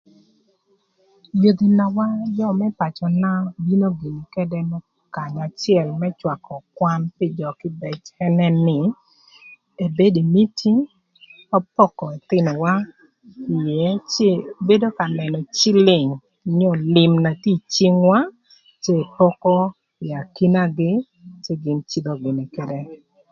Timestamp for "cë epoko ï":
18.83-20.07